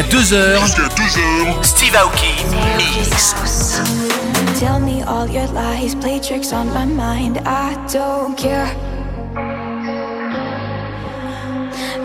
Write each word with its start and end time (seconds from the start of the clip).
Jusqu'à 0.00 0.88
2h. 0.88 1.62
Steve 1.62 1.94
Aoki 1.94 2.32
Mix. 2.78 3.34
Tell 4.58 4.80
me 4.80 5.02
all 5.02 5.28
your 5.28 5.46
lies, 5.52 5.94
play 5.94 6.18
tricks 6.18 6.52
on 6.52 6.72
my 6.72 6.86
mind. 6.86 7.38
I 7.44 7.76
don't 7.92 8.34
care. 8.34 8.74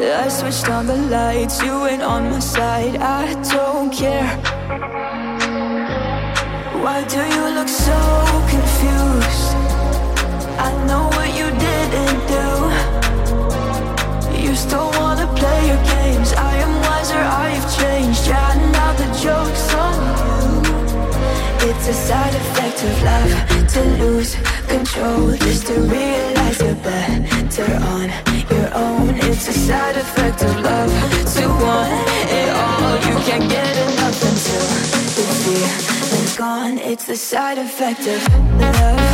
I 0.01 0.27
switched 0.27 0.69
on 0.69 0.87
the 0.87 0.97
lights, 1.09 1.61
you 1.61 1.87
ain't 1.87 2.03
on 2.03 2.29
my 2.31 2.39
side. 2.39 2.97
I 2.97 3.33
don't 3.53 3.89
care. 3.93 4.27
Why 6.83 7.03
do 7.05 7.21
you 7.21 7.55
look 7.55 7.69
so 7.69 7.95
confused? 8.49 9.55
I 10.59 10.71
know 10.85 11.09
joke's 19.25 19.73
on 19.73 19.95
you. 20.21 20.41
It's 21.67 21.87
a 21.87 21.95
side 22.07 22.35
effect 22.41 22.79
of 22.89 22.95
love 23.09 23.31
to 23.73 23.81
lose 24.01 24.31
control, 24.67 25.35
just 25.45 25.65
to 25.67 25.75
realize 25.95 26.57
you're 26.61 26.81
better 26.89 27.73
on 27.95 28.07
your 28.53 28.69
own. 28.85 29.09
It's 29.27 29.47
a 29.47 29.55
side 29.67 29.97
effect 29.97 30.43
of 30.43 30.53
love 30.69 30.91
to 31.35 31.43
want 31.63 31.91
it 32.39 32.49
all. 32.61 32.93
You 33.07 33.15
can't 33.27 33.47
get 33.55 33.73
enough 33.87 34.19
until 34.29 34.65
the 35.17 35.25
feeling's 35.41 36.35
gone. 36.37 36.77
It's 36.77 37.05
the 37.05 37.17
side 37.17 37.57
effect 37.57 38.03
of 38.15 38.21
love, 38.61 39.05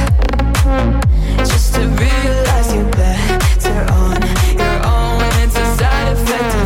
just 1.52 1.68
to 1.76 1.82
realize 2.04 2.68
you're 2.76 2.94
better 3.04 3.80
on 4.04 4.20
your 4.62 4.78
own. 4.96 5.22
It's 5.44 5.58
a 5.66 5.68
side 5.80 6.08
effect 6.16 6.61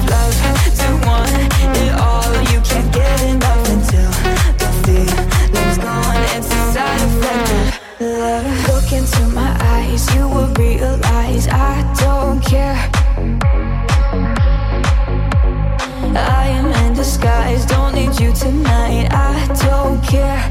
tonight. 18.36 19.08
I 19.12 19.48
don't 19.66 20.02
care. 20.04 20.42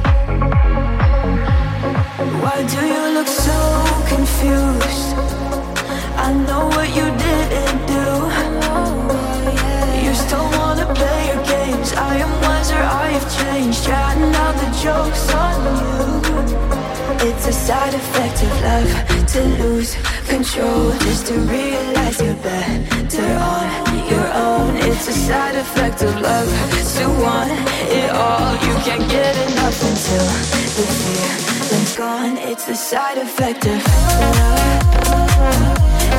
Why 2.42 2.56
do 2.75 2.81
you 2.92 3.04
look 3.16 3.26
so 3.26 3.58
confused? 4.08 5.14
I 6.16 6.32
know 6.46 6.66
what 6.69 6.88
you 6.98 7.06
didn't 7.26 7.81
do. 7.96 8.06
You 10.04 10.14
still 10.14 10.48
wanna 10.58 10.86
play 10.94 11.20
your 11.31 11.42
games. 11.44 11.92
I 11.92 12.16
am 12.25 12.32
wiser, 12.42 12.82
I 13.04 13.08
have 13.16 13.28
changed. 13.38 13.87
Yeah, 13.87 14.14
now 14.32 14.52
the 14.52 14.69
joke's 14.82 15.34
on 15.34 15.88
you. 15.88 15.94
A 17.64 17.66
side 17.66 17.94
effect 17.94 18.43
of 18.43 18.61
love 18.61 19.26
to 19.32 19.40
lose 19.64 19.96
control, 20.28 20.93
just 20.99 21.26
to 21.28 21.34
realize 21.49 22.20
you're 22.20 22.34
better 22.34 23.38
on 23.40 24.06
your 24.06 24.28
own. 24.34 24.76
It's 24.76 25.08
a 25.08 25.12
side 25.12 25.55
effect 25.55 26.02
of 26.02 26.14
love 26.20 26.46
to 26.99 27.08
want 27.25 27.50
it 27.88 28.11
all. 28.11 28.52
You 28.66 28.75
can't 28.84 29.08
get 29.11 29.34
enough 29.50 29.81
until 29.81 30.26
the 30.76 30.84
feeling's 31.00 31.96
gone. 31.96 32.37
It's 32.37 32.66
the 32.66 32.75
side 32.75 33.16
effect 33.16 33.64
of 33.64 33.82
love. 34.37 35.00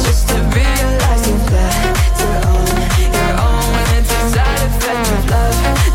Just 0.02 0.28
to 0.30 0.38
realize 0.50 1.30
you're 1.30 1.46
better 1.54 2.34
on 2.50 2.66
your 3.18 3.34
own. 3.46 3.76
It's 4.00 4.10
a 4.10 4.22
side 4.34 4.62
effect 4.66 5.12
of 5.12 5.30
love 5.30 5.95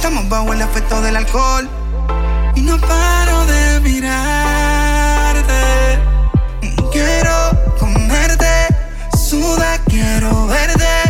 Estamos 0.00 0.26
bajo 0.30 0.54
el 0.54 0.62
efecto 0.62 1.02
del 1.02 1.14
alcohol. 1.14 1.68
Y 2.56 2.62
no 2.62 2.80
paro 2.80 3.44
de 3.44 3.80
mirarte. 3.80 5.52
Quiero 6.90 7.50
comerte, 7.78 8.66
suda, 9.14 9.78
quiero 9.86 10.46
verte. 10.46 11.09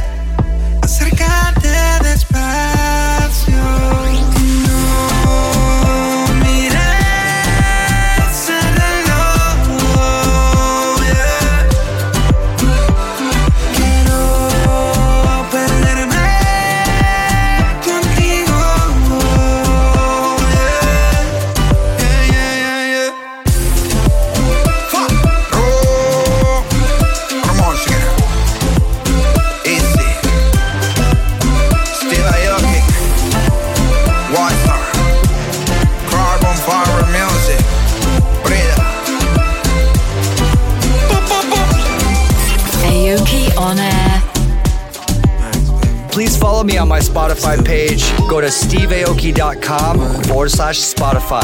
Follow 46.60 46.72
me 46.72 46.76
on 46.76 46.88
my 46.88 46.98
Spotify 46.98 47.56
page. 47.64 48.02
Go 48.28 48.40
to 48.42 48.48
steveaoki.com 48.48 50.22
forward 50.24 50.50
slash 50.50 50.78
Spotify. 50.78 51.40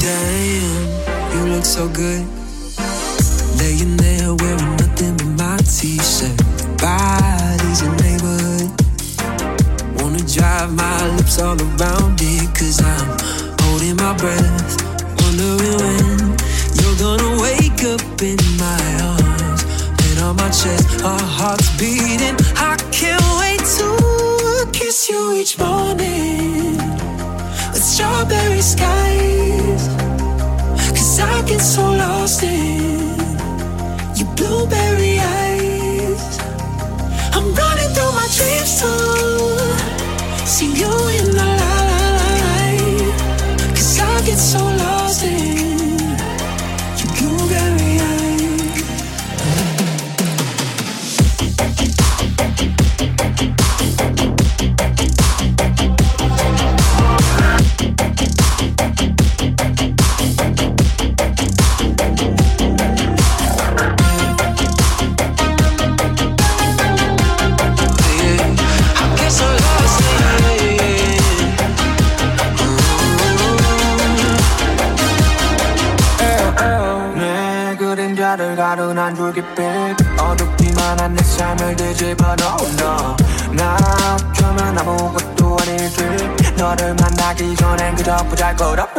Damn, 0.00 1.32
you 1.32 1.54
look 1.54 1.64
so 1.64 1.88
good. 1.88 2.26
Laying 3.58 3.96
there 3.96 4.34
wearing 4.34 4.76
nothing 4.76 5.16
but 5.18 5.32
my 5.38 5.56
t-shirt. 5.58 6.36
Bodies 6.82 7.82
in 7.82 7.92
neighborhood. 8.02 8.70
Wanna 10.00 10.24
drive 10.26 10.72
my 10.74 11.16
lips 11.16 11.38
all 11.38 11.54
around 11.54 12.18
it, 12.20 12.48
cause 12.58 12.80
I'm 12.82 13.06
holding 13.60 13.96
my 13.96 14.16
breath. 14.16 14.82
Wondering 15.20 15.78
when 15.78 16.18
you're 16.78 16.98
gonna 16.98 17.40
wake 17.40 17.84
up 17.84 18.20
in 18.20 18.38
my 18.58 18.82
arms. 19.00 19.34
On 20.22 20.34
my 20.36 20.48
chest, 20.48 21.04
our 21.04 21.20
hearts 21.20 21.68
beating. 21.78 22.36
I 22.56 22.76
can't 22.90 23.33
you 25.02 25.32
each 25.32 25.58
morning 25.58 26.76
with 27.72 27.82
strawberry 27.82 28.60
skies. 28.60 29.88
Cause 30.90 31.18
I 31.18 31.42
get 31.48 31.60
so 31.60 31.82
lost 31.82 32.44
in 32.44 33.18
your 34.14 34.28
blueberry 34.36 35.18
eyes. 35.18 36.38
I'm 37.34 37.52
running 37.54 37.90
through 37.94 38.12
my 38.20 38.28
dreams 38.36 38.72
to 38.82 40.46
see 40.46 40.72
you 40.80 40.92
in 41.18 41.34
the 41.34 41.53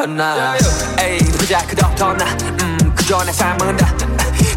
보잘것없던 0.05 0.17
나 0.17 0.57
에이 0.99 1.19
보잘것없던 1.19 2.17
나 2.19 2.25
음, 2.27 2.93
그저 2.95 3.25
내 3.25 3.33
삶은 3.33 3.77
다 3.79 3.95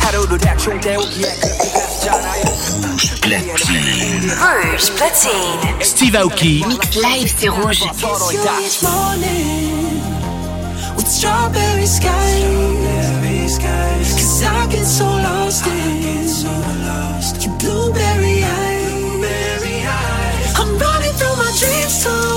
하루를 0.02 0.38
대충 0.38 0.80
때우기에 0.82 1.34
그렇잖아 1.36 2.34
Rouge 4.44 4.92
Platine. 4.98 5.82
Steve 5.82 6.16
Aoki. 6.16 6.64
Mix 6.68 6.96
live, 6.98 7.34
c'est 7.38 7.48
rouge. 7.50 7.80
Kiss 7.80 8.04
you 8.04 8.40
each 8.66 8.84
morning 8.84 10.02
with 10.96 11.08
strawberry 11.08 11.86
skies. 11.86 13.58
Cause 13.60 14.44
I 14.44 14.68
get 14.70 14.86
so 14.86 15.06
lost 15.06 15.66
in 15.68 16.04
your 17.42 17.58
blueberry 17.58 18.44
eyes. 18.44 18.84
I'm 20.60 20.78
running 20.78 21.14
through 21.14 21.36
my 21.38 21.52
dreams 21.58 22.04
to 22.04 22.37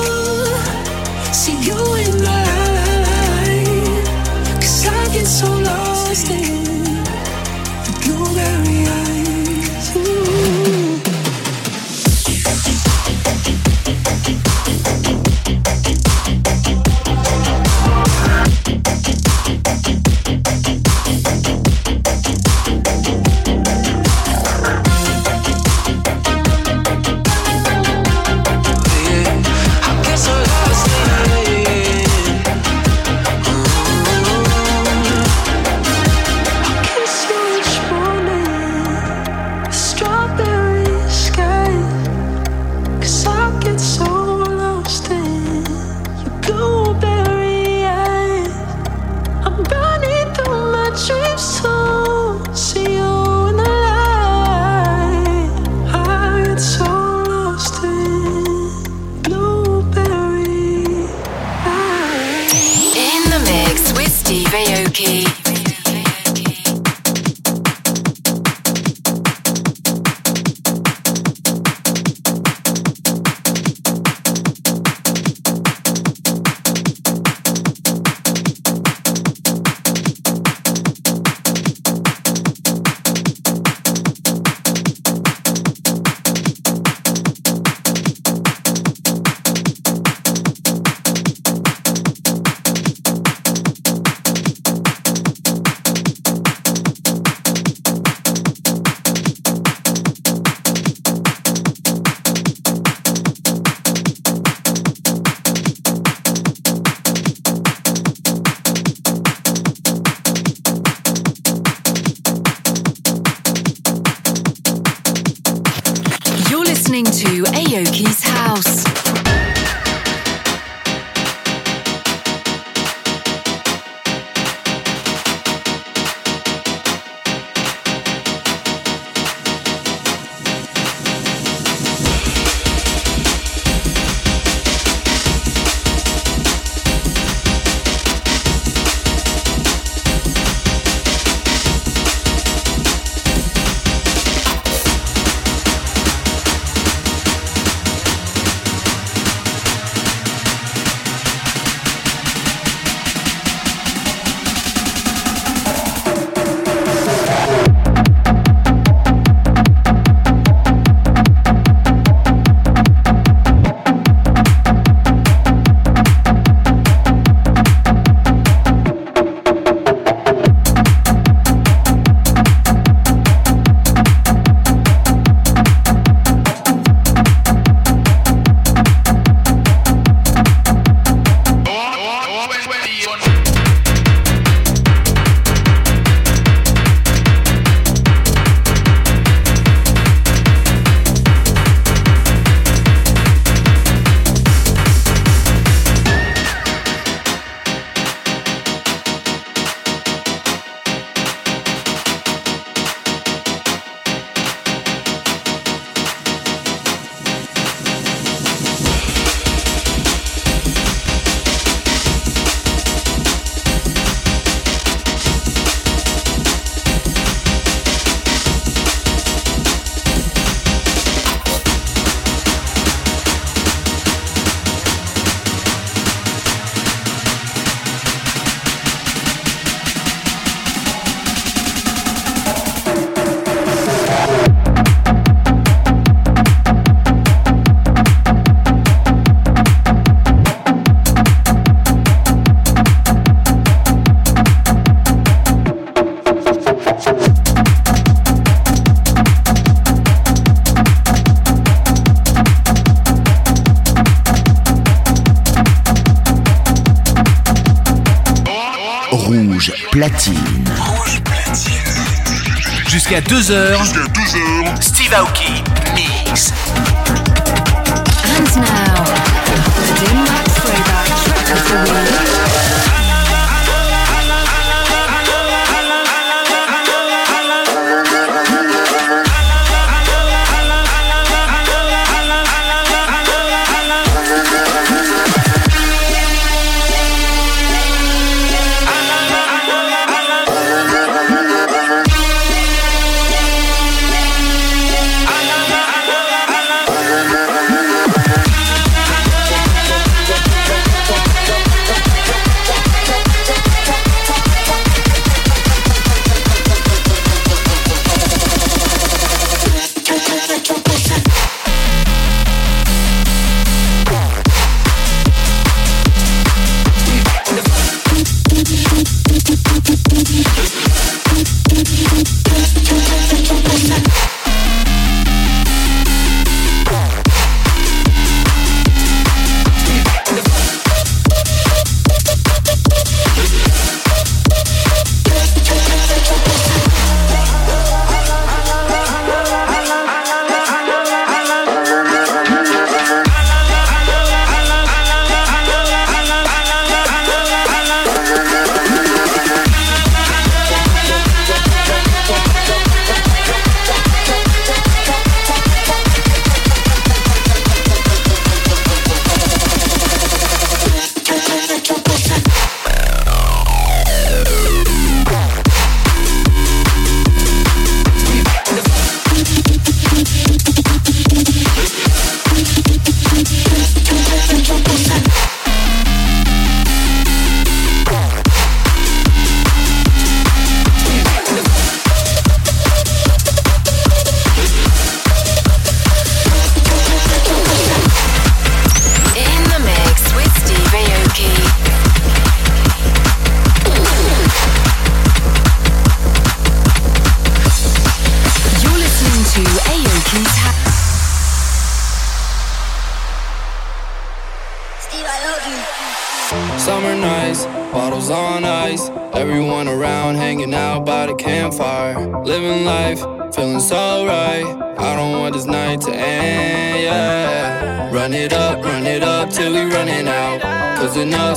Dim 270.02 270.31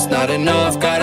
not 0.06 0.30
enough, 0.30 0.80
gotta 0.80 0.93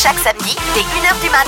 chaque 0.00 0.18
samedi 0.20 0.56
dès 0.74 0.82
1h 0.82 1.20
du 1.20 1.30
mat. 1.30 1.47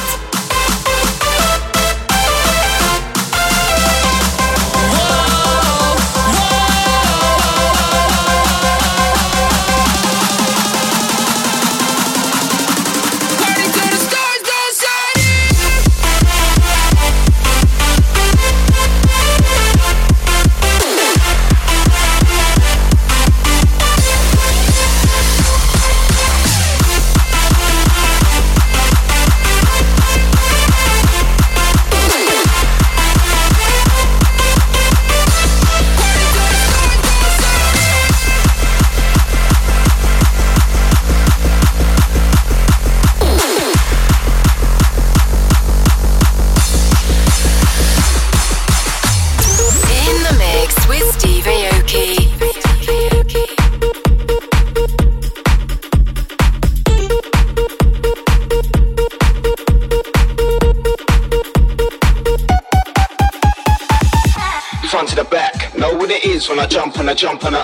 I 67.11 67.15
jump 67.15 67.43
and 67.43 67.57
I. 67.57 67.63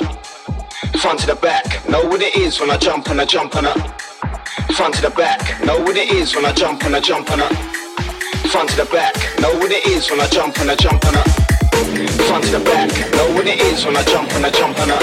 Front 0.98 1.20
to 1.20 1.26
the 1.28 1.38
back, 1.40 1.88
know 1.88 2.02
what 2.02 2.20
it 2.20 2.34
is 2.34 2.58
when 2.58 2.68
I 2.68 2.76
jump 2.76 3.06
and 3.06 3.20
I 3.20 3.24
jump 3.24 3.54
and 3.54 3.68
I. 3.68 3.74
Front 4.74 4.98
to 4.98 5.02
the 5.02 5.10
back, 5.14 5.38
know 5.62 5.78
what 5.86 5.96
it 5.96 6.10
is 6.10 6.34
when 6.34 6.44
I 6.44 6.50
jump 6.50 6.82
and 6.82 6.96
I 6.96 7.00
jump 7.00 7.30
and 7.30 7.42
I. 7.42 7.54
Front 8.50 8.70
to 8.70 8.82
the 8.82 8.90
back, 8.90 9.14
know 9.38 9.54
what 9.62 9.70
it 9.70 9.86
is 9.86 10.10
when 10.10 10.18
I 10.18 10.26
jump 10.26 10.58
and 10.58 10.68
I 10.68 10.74
jump 10.74 10.98
and 11.06 11.14
I. 11.14 11.22
Front 12.26 12.42
to 12.50 12.58
the 12.58 12.64
back, 12.66 12.90
know 13.14 13.30
what 13.38 13.46
it 13.46 13.62
is 13.70 13.86
when 13.86 13.94
I 13.94 14.02
jump 14.10 14.34
and 14.34 14.46
I 14.46 14.50
jump 14.50 14.78
and 14.82 14.90
I. 14.90 14.98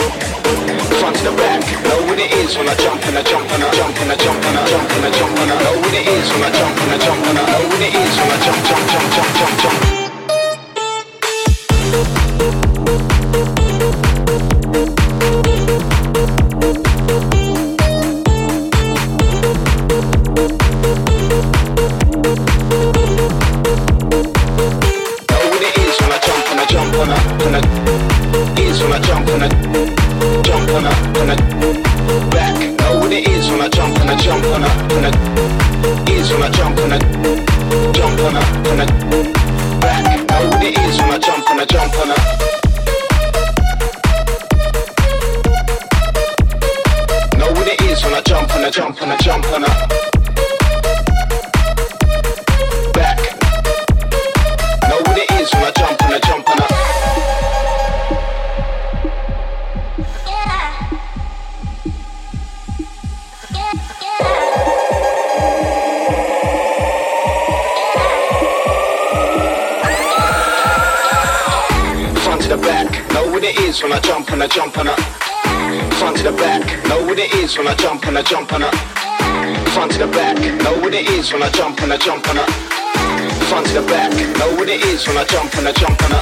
Front 1.00 1.16
to 1.16 1.24
the 1.24 1.36
back, 1.40 1.64
know 1.88 2.04
what 2.04 2.20
it 2.20 2.32
is 2.36 2.58
when 2.60 2.68
I 2.68 2.76
jump 2.76 3.00
and 3.08 3.16
I 3.16 3.24
jump 3.24 3.48
and 3.48 3.64
I 3.64 3.72
jump 3.72 3.96
and 3.96 4.12
I 4.12 4.16
jump 4.20 4.44
and 4.44 4.60
I 4.60 4.68
jump 4.68 4.92
and 4.92 5.06
I 5.08 5.12
jump 5.24 5.40
and 5.40 5.52
I 5.52 5.64
know 5.64 5.80
what 5.80 5.94
it 5.96 6.04
is 6.04 6.28
when 6.36 6.44
I 6.44 6.52
jump 6.52 6.76
and 6.84 6.92
I 6.92 6.98
jump 7.00 7.28
and 7.32 7.40
I 7.40 7.44
know 7.48 7.64
what 7.72 7.80
it 7.80 7.96
is 7.96 8.12
when 8.20 8.28
I 8.28 8.38
jump 8.44 8.60
jump 8.68 8.84
jump 8.92 9.08
jump 9.08 9.32
jump 9.40 9.56
jump. 9.64 10.03
What 73.44 73.56
it 73.56 73.60
is 73.68 73.84
when 73.84 73.92
I 73.92 74.00
jump 74.00 74.32
and 74.32 74.42
I 74.42 74.48
jump 74.48 74.78
and 74.78 74.88
I. 74.88 74.96
Front 76.00 76.16
to 76.18 76.24
the 76.24 76.32
back, 76.32 76.64
know 76.88 77.04
what 77.04 77.20
it 77.20 77.34
is 77.36 77.58
when 77.58 77.68
I 77.68 77.76
jump 77.76 78.08
and 78.08 78.18
I 78.18 78.22
jump 78.24 78.54
and 78.54 78.64
I. 78.64 78.72
Front 79.76 79.92
to 79.92 79.98
the 80.00 80.08
back, 80.08 80.40
know 80.64 80.80
what 80.80 80.94
it 80.94 81.10
is 81.12 81.34
when 81.34 81.44
I 81.44 81.50
jump 81.52 81.82
and 81.82 81.92
I 81.92 81.98
jump 81.98 82.26
and 82.30 82.40
I. 82.40 82.48
Front 83.52 83.68
to 83.68 83.82
the 83.82 83.84
back, 83.92 84.16
know 84.40 84.56
what 84.56 84.70
it 84.70 84.80
is 84.88 85.06
when 85.08 85.18
I 85.18 85.26
jump 85.26 85.54
and 85.60 85.68
I 85.68 85.74
jump 85.74 86.00
and 86.08 86.14
I. 86.16 86.22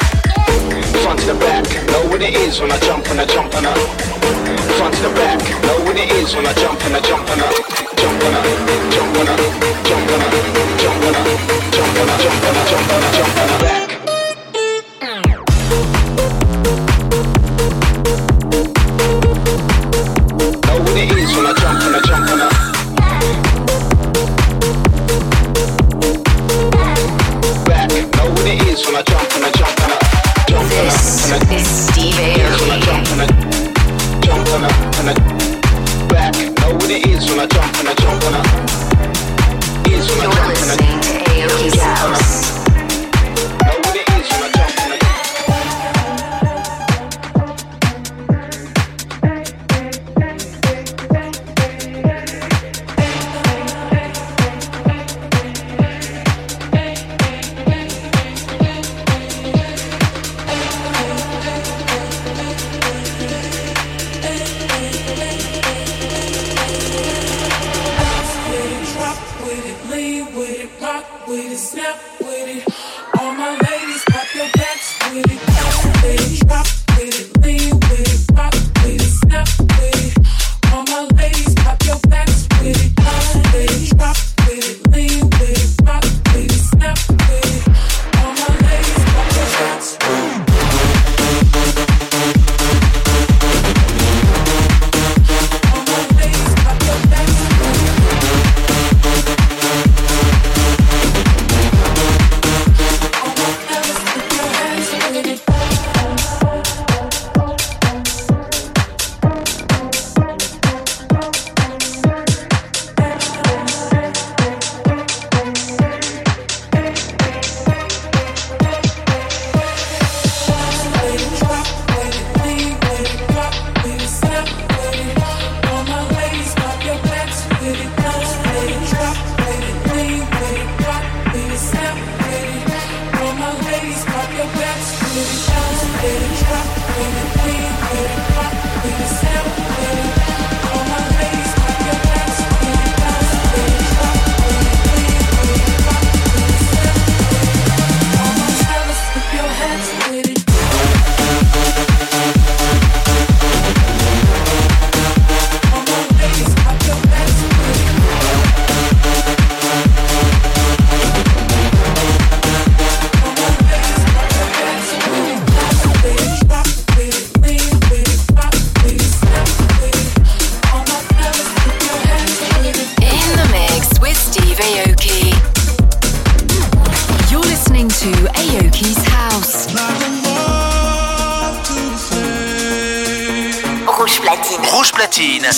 Front 1.05 1.19
to 1.19 1.25
the 1.29 1.37
back, 1.37 1.69
know 1.93 2.09
what 2.09 2.23
it 2.23 2.33
is 2.33 2.59
when 2.59 2.71
I 2.71 2.79
jump 2.79 3.05
and 3.05 3.21
I 3.21 3.25
jump 3.29 3.53
and 3.53 3.67
I. 3.69 3.75
Front 4.81 4.95
to 4.95 5.01
the 5.05 5.13
back, 5.13 5.45
know 5.61 5.77
what 5.85 5.97
it 6.01 6.09
is 6.17 6.33
when 6.33 6.47
I 6.47 6.53
jump 6.57 6.81
and 6.89 6.95
I 6.97 7.01
jump 7.05 7.29
and 7.29 7.41
I. 7.45 7.53
Jump 8.01 8.17
and 8.17 8.33
I, 8.33 8.41
jump 8.97 9.17
and 9.21 9.29
I, 9.29 9.37
jump 9.85 10.09
and 10.09 10.23
I, 10.25 10.29
jump 10.81 11.05
and 11.05 11.17
I, 11.17 11.37
jump 11.69 11.97
and 12.01 12.09
I, 12.09 12.17
jump 12.17 12.41
and 12.41 12.57
I, 12.57 12.65
jump 12.65 12.89
and 12.89 13.05
I, 13.05 13.11
jump 13.13 13.37
and 13.37 13.51
I, 13.51 13.61
back. 13.61 13.90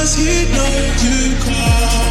Does 0.00 0.14
he 0.16 0.50
know 0.50 0.94
you 1.02 1.36
call 1.44 2.09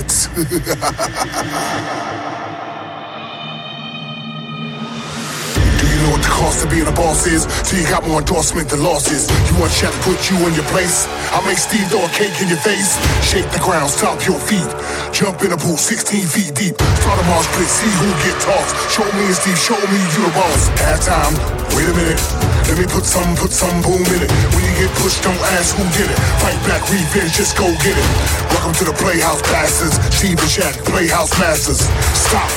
know 6.01 6.11
what 6.17 6.23
the 6.25 6.33
cost 6.33 6.65
of 6.65 6.71
being 6.71 6.87
a 6.89 6.93
boss 6.93 7.27
is? 7.29 7.45
So 7.69 7.77
you 7.77 7.85
got 7.89 8.07
more 8.09 8.21
endorsement 8.21 8.69
than 8.71 8.83
losses. 8.83 9.29
You 9.29 9.61
want 9.61 9.73
Shaq 9.73 9.93
to 9.93 10.01
put 10.09 10.31
you 10.31 10.41
in 10.49 10.55
your 10.55 10.65
place? 10.73 11.05
I'll 11.37 11.45
make 11.45 11.59
Steve 11.59 11.87
throw 11.93 12.01
a 12.01 12.09
cake 12.17 12.33
in 12.41 12.49
your 12.49 12.61
face. 12.65 12.97
Shake 13.21 13.49
the 13.53 13.61
ground, 13.61 13.91
stomp 13.91 14.25
your 14.25 14.41
feet. 14.41 14.69
Jump 15.13 15.43
in 15.45 15.53
a 15.53 15.57
pool 15.57 15.77
16 15.77 16.25
feet 16.27 16.55
deep. 16.57 16.81
Start 16.81 17.21
a 17.21 17.25
march 17.29 17.45
split, 17.53 17.69
see 17.69 17.93
who 18.01 18.09
get 18.25 18.41
tossed. 18.41 18.73
Show 18.89 19.05
me 19.13 19.29
and 19.29 19.37
Steve, 19.37 19.59
show 19.61 19.77
me 19.77 20.01
you 20.17 20.21
the 20.25 20.33
boss. 20.33 20.69
Half 20.81 21.05
time, 21.05 21.35
wait 21.77 21.89
a 21.89 21.95
minute. 21.95 22.21
Let 22.65 22.81
me 22.81 22.87
put 22.89 23.05
some, 23.05 23.37
put 23.37 23.53
some 23.53 23.77
boom 23.85 24.01
in 24.09 24.25
it. 24.25 24.31
When 24.57 24.65
you 24.65 24.75
get 24.81 24.91
pushed, 24.99 25.21
don't 25.21 25.39
ask 25.61 25.77
who 25.77 25.85
did 25.95 26.09
it. 26.09 26.19
Fight 26.41 26.57
back, 26.65 26.81
revenge, 26.89 27.37
just 27.37 27.57
go 27.61 27.69
get 27.85 27.93
it. 27.93 28.09
Welcome 28.57 28.73
to 28.81 28.85
the 28.89 28.97
Playhouse 28.97 29.45
Bastards. 29.53 30.01
Steve 30.09 30.41
and 30.41 30.49
Shaq, 30.49 30.73
Playhouse 30.89 31.37
Masters. 31.39 31.85
Stop, 32.17 32.49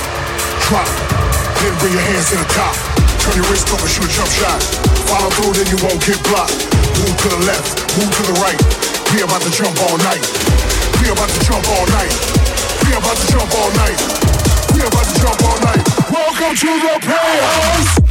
drop, 0.65 0.87
then 1.59 1.75
bring 1.83 1.91
your 1.91 2.05
hands 2.07 2.31
to 2.31 2.39
the 2.39 2.49
top. 2.55 2.75
Turn 3.19 3.35
your 3.35 3.47
wrist 3.51 3.67
over, 3.67 3.83
shoot 3.83 4.07
a 4.07 4.11
jump 4.15 4.31
shot. 4.31 4.63
Follow 5.11 5.27
through, 5.35 5.53
then 5.59 5.67
you 5.67 5.77
won't 5.83 5.99
get 5.99 6.15
blocked. 6.31 6.55
Move 7.03 7.17
to 7.27 7.29
the 7.35 7.41
left, 7.43 7.75
move 7.99 8.07
to 8.07 8.23
the 8.31 8.35
right. 8.39 8.61
We 9.11 9.27
about 9.27 9.43
to 9.43 9.51
jump 9.51 9.75
all 9.91 9.99
night. 10.07 10.23
We 11.03 11.11
about 11.11 11.27
to 11.35 11.39
jump 11.43 11.67
all 11.67 11.85
night. 11.91 12.15
We 12.87 12.95
about 12.95 13.19
to 13.19 13.27
jump 13.27 13.51
all 13.59 13.71
night. 13.75 13.99
We 14.71 14.79
about 14.87 15.03
to 15.03 15.15
jump 15.19 15.39
all 15.43 15.59
night. 15.67 15.83
Welcome 16.07 16.55
to 16.55 16.71
the 16.79 16.95
Playhouse. 17.03 18.06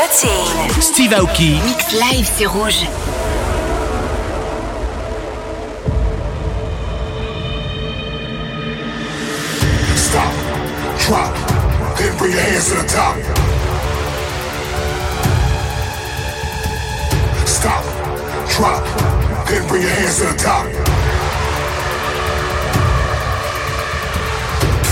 platine. 0.00 0.80
Steve 0.80 1.12
Aoki. 1.12 1.60
Mix 1.64 1.92
live, 1.92 2.28
c'est 2.36 2.46
rouge. 2.46 2.86
Stop, 9.96 10.32
drop, 11.04 11.34
then 11.98 12.16
bring 12.16 12.32
your 12.32 12.40
hands 12.40 12.68
to 12.68 12.74
the 12.76 12.88
top. 12.88 13.16
Stop, 17.46 17.84
drop, 18.56 18.82
then 19.48 19.66
bring 19.68 19.82
your 19.82 19.90
hands 19.90 20.16
to 20.18 20.24
the 20.24 20.38
top. 20.38 20.66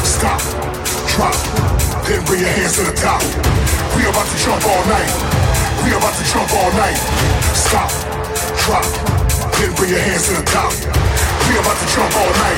Stop, 0.04 0.40
drop, 1.08 1.34
then 2.04 2.24
bring 2.26 2.40
your 2.40 2.50
hands 2.50 2.76
to 2.76 2.82
the 2.82 2.92
top 2.92 3.67
about 4.08 4.26
to 4.26 4.36
jump 4.38 4.64
all 4.64 4.84
night. 4.86 5.12
We 5.84 5.92
about 5.92 6.14
to 6.16 6.24
jump 6.24 6.50
all 6.54 6.72
night. 6.72 6.96
Stop, 7.54 7.90
drop, 8.64 8.84
then 9.60 9.74
bring 9.76 9.90
your 9.90 10.00
hands 10.00 10.28
to 10.28 10.34
the 10.34 10.44
top. 10.48 10.72
We 11.48 11.58
about 11.58 11.76
to 11.76 11.86
jump 11.92 12.16
all 12.16 12.32
night. 12.32 12.57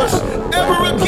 ever 0.00 0.94
again. 0.94 1.07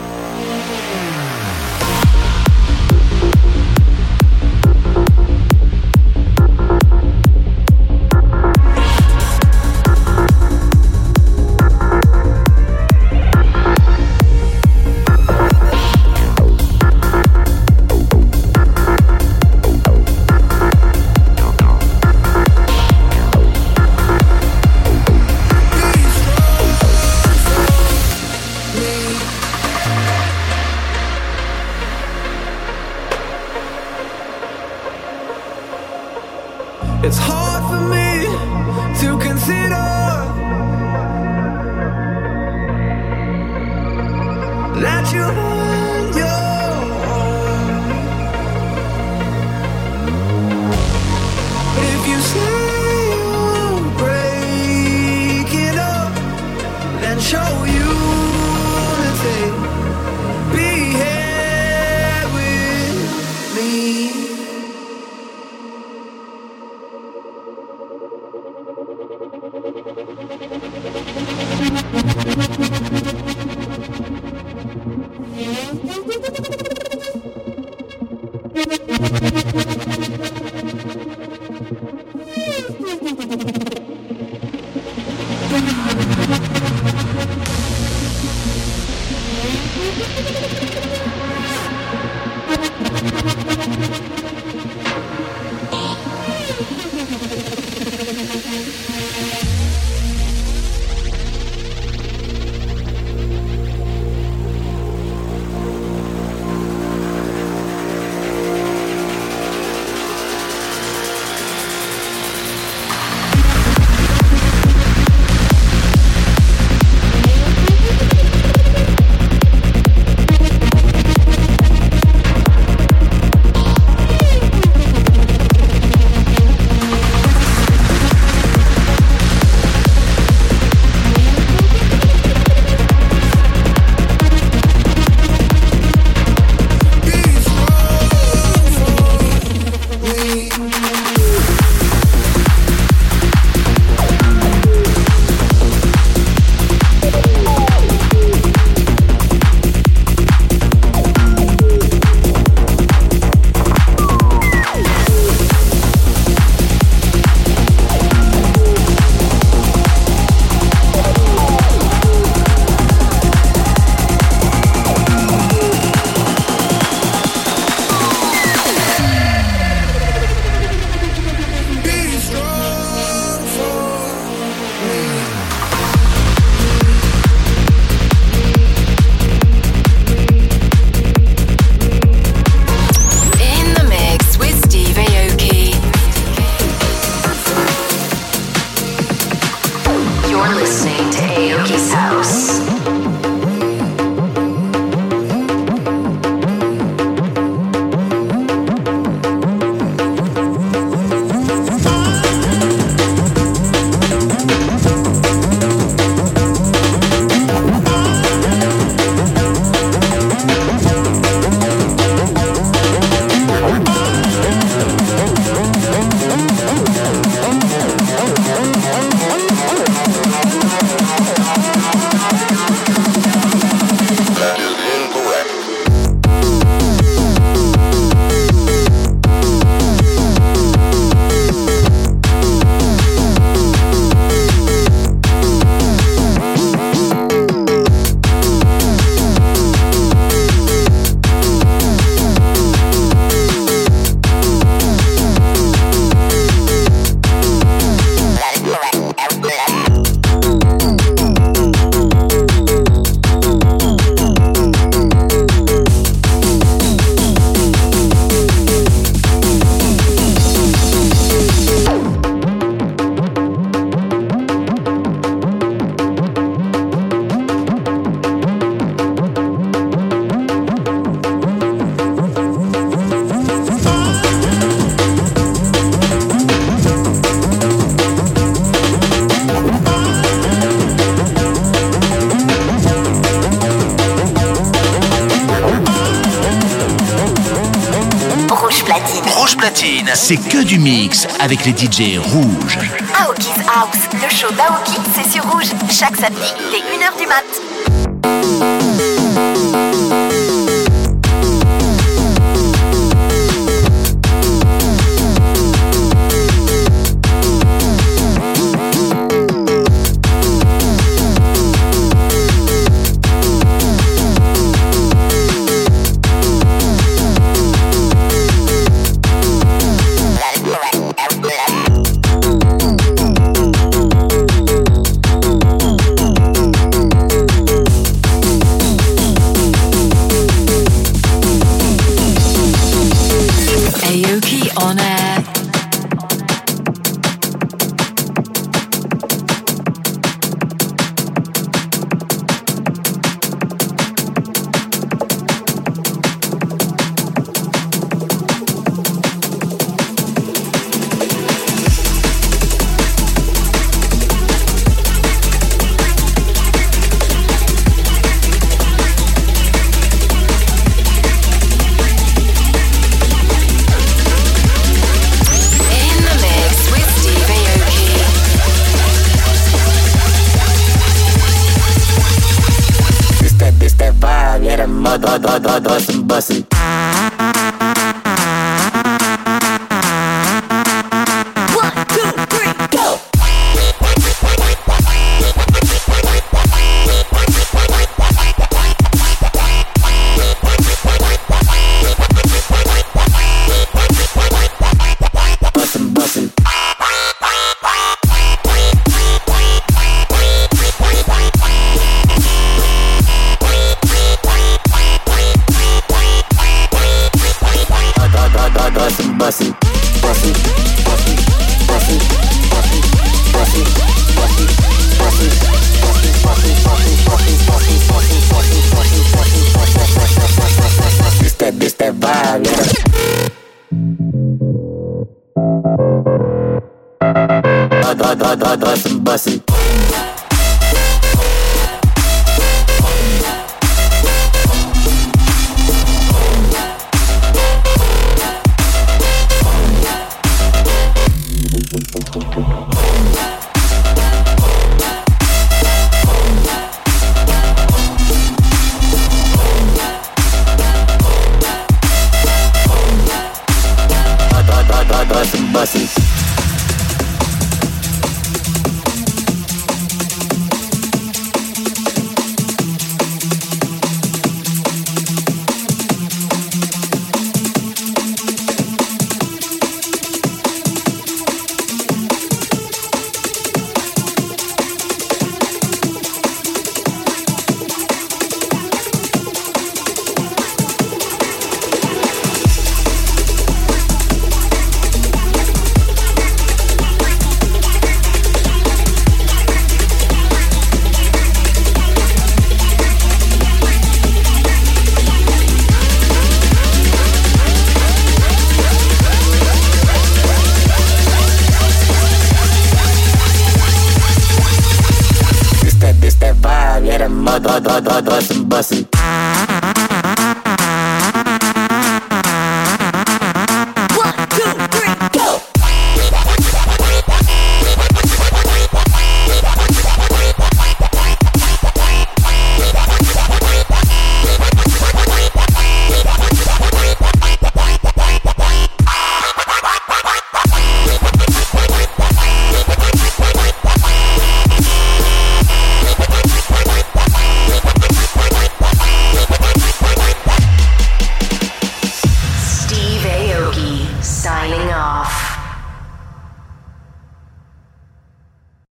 les 291.65 291.71
DJ 291.73 292.17
rouges. 292.17 292.77
Aoki's 293.19 293.49
House, 293.67 294.09
le 294.13 294.29
show 294.29 294.51
d'Aoki, 294.53 294.97
c'est 295.13 295.29
sur 295.29 295.43
rouge, 295.51 295.69
chaque 295.89 296.15
samedi. 296.15 296.53